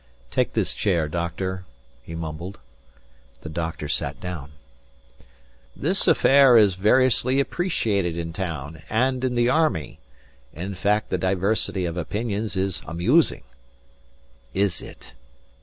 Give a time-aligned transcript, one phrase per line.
[0.31, 1.63] "Take this chair, doctor,"
[2.01, 2.57] he mumbled.
[3.41, 4.51] The doctor sat down.
[5.75, 9.99] "This affair is variously appreciated in town and in the army.
[10.55, 13.43] In fact the diversity of opinions is amusing."
[14.55, 15.13] "Is it?"